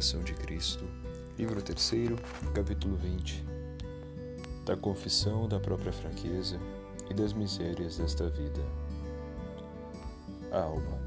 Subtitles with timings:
[0.00, 0.88] Coração de Cristo,
[1.36, 1.92] livro 3,
[2.54, 3.44] capítulo 20
[4.64, 6.58] Da confissão da própria fraqueza
[7.10, 8.62] e das misérias desta vida.
[10.50, 10.98] A alma.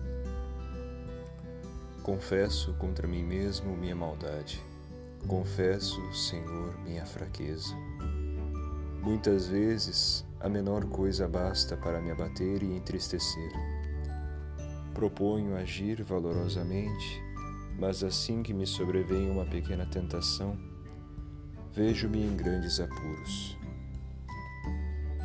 [2.04, 4.64] Confesso contra mim mesmo minha maldade.
[5.28, 7.76] Confesso, Senhor, minha fraqueza.
[9.02, 13.54] Muitas vezes a menor coisa basta para me abater e entristecer.
[14.94, 17.33] Proponho agir valorosamente
[17.78, 20.58] mas assim que me sobrevém uma pequena tentação,
[21.74, 23.58] vejo-me em grandes apuros.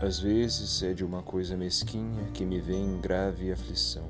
[0.01, 4.09] Às vezes é de uma coisa mesquinha que me vem grave aflição,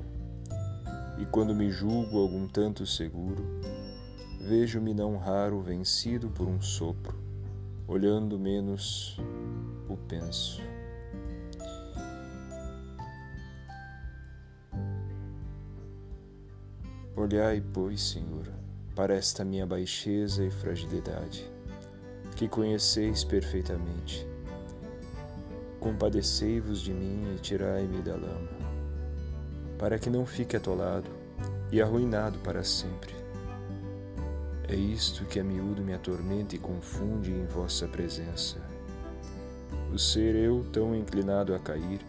[1.17, 3.43] e quando me julgo algum tanto seguro,
[4.39, 7.17] vejo-me não raro vencido por um sopro,
[7.87, 9.19] olhando menos
[9.89, 10.61] o penso.
[17.19, 18.47] Olhai, pois, Senhor,
[18.95, 21.51] para esta minha baixeza e fragilidade,
[22.37, 24.25] que conheceis perfeitamente.
[25.81, 28.47] Compadecei-vos de mim e tirai-me da lama,
[29.77, 31.11] para que não fique atolado
[31.69, 33.13] e arruinado para sempre.
[34.69, 38.61] É isto que a miúdo me atormenta e confunde em vossa presença.
[39.93, 41.99] O ser eu tão inclinado a cair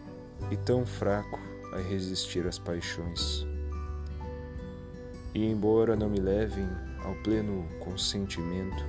[0.49, 1.37] e tão fraco
[1.73, 3.50] a resistir às paixões
[5.33, 6.67] e embora não me levem
[7.03, 8.83] ao pleno consentimento,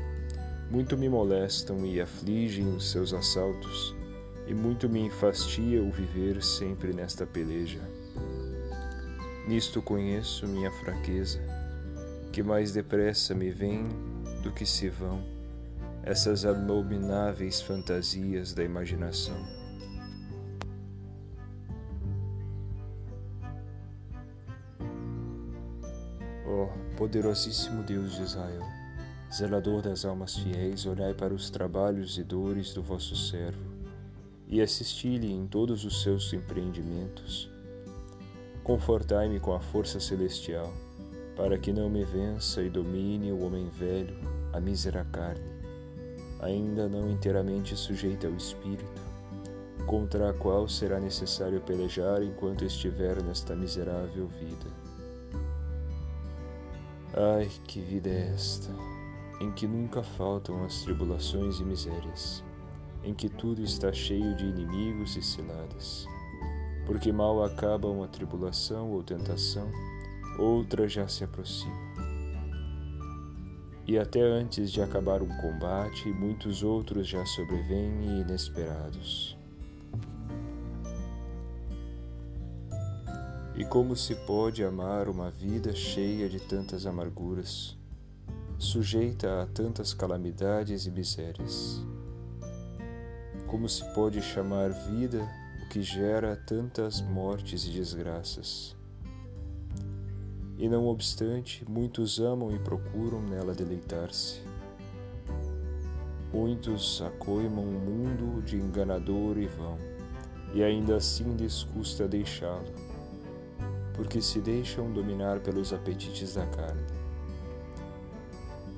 [0.71, 3.95] muito me molestam e afligem os seus assaltos,
[4.47, 7.81] e muito me enfastia o viver sempre nesta peleja.
[9.47, 11.41] Nisto conheço minha fraqueza,
[12.33, 13.87] que mais depressa me vem
[14.43, 15.33] do que se vão
[16.03, 19.62] essas abomináveis fantasias da imaginação.
[26.97, 28.63] Poderosíssimo Deus de Israel,
[29.33, 33.73] zelador das almas fiéis, olhai para os trabalhos e dores do vosso servo
[34.53, 37.51] e assisti-lhe em todos os seus empreendimentos.
[38.63, 40.71] Confortai-me com a força celestial,
[41.35, 44.15] para que não me vença e domine o homem velho,
[44.53, 45.51] a mísera carne,
[46.39, 49.03] ainda não inteiramente sujeita ao espírito,
[49.87, 54.92] contra a qual será necessário pelejar enquanto estiver nesta miserável vida.
[57.15, 58.75] Ai, que vida é esta,
[59.39, 62.43] em que nunca faltam as tribulações e misérias,
[63.05, 66.07] em que tudo está cheio de inimigos e ciladas.
[66.87, 69.71] Porque mal acaba uma tribulação ou tentação,
[70.39, 71.93] outra já se aproxima.
[73.87, 79.37] E até antes de acabar um combate, muitos outros já sobrevêm inesperados.
[83.55, 87.77] E como se pode amar uma vida cheia de tantas amarguras,
[88.59, 91.85] sujeita a tantas calamidades e misérias?
[93.47, 95.29] Como se pode chamar vida
[95.63, 98.75] o que gera tantas mortes e desgraças?
[100.57, 104.41] E não obstante, muitos amam e procuram nela deleitar-se.
[106.33, 109.77] Muitos acoimam um mundo de enganador e vão,
[110.55, 112.92] e ainda assim lhes custa deixá-lo
[113.95, 116.83] porque se deixam dominar pelos apetites da carne.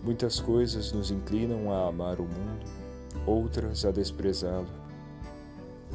[0.02, 2.66] Muitas coisas nos inclinam a amar o mundo,
[3.26, 4.68] outras a desprezá-lo.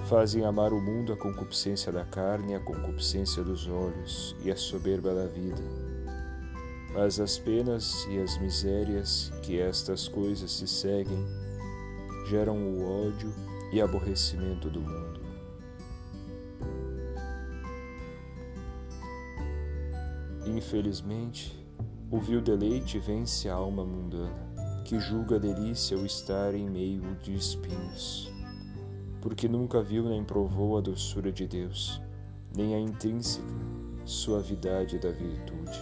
[0.08, 5.14] Fazem amar o mundo a concupiscência da carne, a concupiscência dos olhos e a soberba
[5.14, 5.62] da vida.
[6.94, 11.24] Mas as penas e as misérias que estas coisas se seguem
[12.28, 13.32] geram o ódio
[13.72, 15.19] e aborrecimento do mundo.
[20.56, 21.56] Infelizmente,
[22.10, 24.50] o vil deleite vence a alma mundana,
[24.84, 28.32] que julga delícia o estar em meio de espinhos,
[29.22, 32.02] porque nunca viu nem provou a doçura de Deus,
[32.56, 33.46] nem a intrínseca
[34.04, 35.80] suavidade da virtude.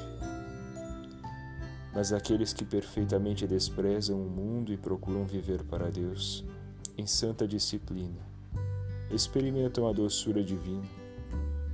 [1.96, 6.44] Mas aqueles que perfeitamente desprezam o mundo e procuram viver para Deus,
[6.98, 8.19] em santa disciplina,
[9.10, 11.06] experimentam a doçura divina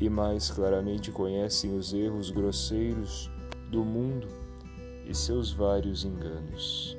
[0.03, 3.31] e mais claramente conhecem os erros grosseiros
[3.71, 4.27] do mundo
[5.05, 6.97] e seus vários enganos.